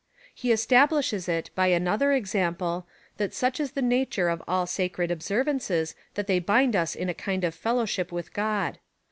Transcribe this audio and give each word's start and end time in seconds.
He 0.33 0.51
establishes 0.51 1.29
it 1.29 1.51
by 1.53 1.67
another 1.67 2.07
examjDle, 2.09 2.85
that 3.17 3.35
such 3.35 3.59
is 3.59 3.73
the 3.73 3.83
nature 3.83 4.29
of 4.29 4.41
all 4.47 4.65
sacred 4.65 5.11
ob 5.11 5.19
servances, 5.19 5.93
that 6.15 6.25
they 6.25 6.39
bind 6.39 6.75
us 6.75 6.95
in 6.95 7.07
a 7.07 7.13
kind 7.13 7.43
of 7.43 7.53
fellowship 7.53 8.11
with 8.11 8.33
God. 8.33 8.79